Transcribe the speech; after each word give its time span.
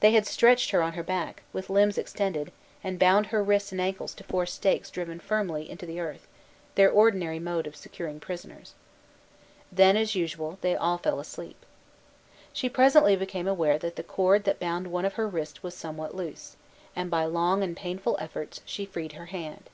They 0.00 0.12
had 0.12 0.26
stretched 0.26 0.70
her 0.70 0.80
on 0.82 0.94
her 0.94 1.02
back, 1.02 1.42
with 1.52 1.68
limbs 1.68 1.98
extended, 1.98 2.52
and 2.82 2.98
bound 2.98 3.26
her 3.26 3.42
wrists 3.42 3.70
and 3.70 3.78
ankles 3.82 4.14
to 4.14 4.24
four 4.24 4.46
stakes 4.46 4.88
firmly 4.90 5.18
driven 5.18 5.70
into 5.70 5.84
the 5.84 6.00
earth, 6.00 6.26
their 6.74 6.90
ordinary 6.90 7.38
mode 7.38 7.66
of 7.66 7.76
securing 7.76 8.18
prisoners. 8.18 8.72
Then, 9.70 9.94
as 9.94 10.14
usual, 10.14 10.56
they 10.62 10.74
all 10.74 10.96
fell 10.96 11.20
asleep. 11.20 11.66
She 12.50 12.70
presently 12.70 13.14
became 13.14 13.46
aware 13.46 13.76
that 13.78 13.96
the 13.96 14.02
cord 14.02 14.44
that 14.44 14.58
bound 14.58 14.86
one 14.86 15.04
of 15.04 15.16
her 15.20 15.28
wrists 15.28 15.62
was 15.62 15.74
somewhat 15.74 16.16
loose, 16.16 16.56
and, 16.96 17.10
by 17.10 17.26
long 17.26 17.62
and 17.62 17.76
painful 17.76 18.16
efforts, 18.18 18.62
she 18.64 18.86
freed 18.86 19.12
her 19.12 19.26
hand. 19.26 19.64